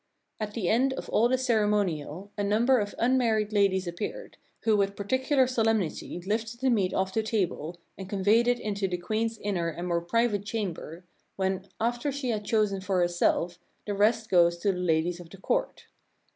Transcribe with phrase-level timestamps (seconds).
[0.39, 4.95] "At the end of all this ceremonial, a number of unmarried "ladies appeared, who with
[4.95, 9.67] particular solemnity lifted the "meat off the table and conveyed it into the Queen's inner
[9.69, 14.71] "and more private chamber, when, after she had chosen for "herself, the rest goes to
[14.71, 15.85] the ladies of the Court.